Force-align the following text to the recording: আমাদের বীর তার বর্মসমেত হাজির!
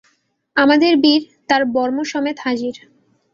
আমাদের 0.57 0.93
বীর 0.97 1.21
তার 1.49 1.61
বর্মসমেত 1.75 2.37
হাজির! 2.39 2.75